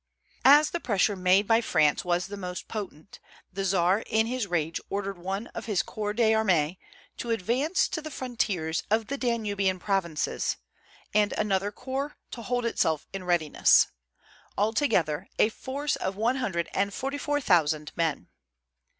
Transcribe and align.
As 0.45 0.71
the 0.71 0.79
pressure 0.79 1.15
made 1.15 1.45
by 1.47 1.61
France 1.61 2.03
was 2.03 2.25
the 2.25 2.35
most 2.35 2.67
potent, 2.67 3.19
the 3.53 3.63
Czar 3.63 3.99
in 4.07 4.25
his 4.25 4.47
rage 4.47 4.81
ordered 4.89 5.19
one 5.19 5.45
of 5.53 5.67
his 5.67 5.83
corps 5.83 6.15
d'armée 6.15 6.79
to 7.17 7.29
advance 7.29 7.87
to 7.89 8.01
the 8.01 8.09
frontiers 8.09 8.81
of 8.89 9.05
the 9.09 9.17
Danubian 9.19 9.77
provinces, 9.77 10.57
and 11.13 11.33
another 11.33 11.71
corps 11.71 12.17
to 12.31 12.41
hold 12.41 12.65
itself 12.65 13.05
in 13.13 13.25
readiness, 13.25 13.89
altogether 14.57 15.27
a 15.37 15.49
force 15.49 15.95
of 15.97 16.15
one 16.15 16.37
hundred 16.37 16.67
and 16.73 16.95
forty 16.95 17.19
four 17.19 17.39
thousand 17.39 17.91
men. 17.95 18.27